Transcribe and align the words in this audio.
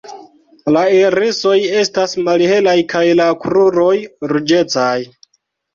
La 0.77 0.81
irisoj 0.99 1.57
estas 1.81 2.17
malhelaj 2.29 2.75
kaj 2.95 3.05
la 3.23 3.31
kruroj 3.47 3.95
ruĝecaj. 4.35 4.93